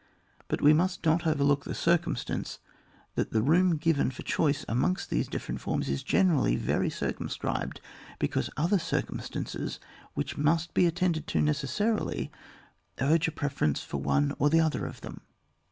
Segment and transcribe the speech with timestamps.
[0.47, 2.57] But we must not overlook the circumstance
[3.13, 7.81] that the room given for choice amongst these different forms is generally very circum scribed,
[8.17, 9.79] because other circumstances
[10.15, 12.31] which must be attended to necesarily
[12.99, 15.21] urge a preference for one or other of them.